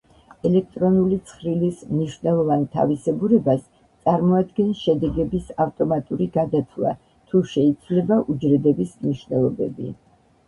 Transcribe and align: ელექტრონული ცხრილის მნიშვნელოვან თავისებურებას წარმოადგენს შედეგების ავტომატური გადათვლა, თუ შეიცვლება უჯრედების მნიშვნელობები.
ელექტრონული 0.49 1.17
ცხრილის 1.31 1.81
მნიშვნელოვან 1.89 2.63
თავისებურებას 2.77 3.67
წარმოადგენს 4.09 4.79
შედეგების 4.85 5.51
ავტომატური 5.65 6.27
გადათვლა, 6.37 6.95
თუ 7.33 7.43
შეიცვლება 7.51 8.17
უჯრედების 8.35 8.97
მნიშვნელობები. 9.05 9.93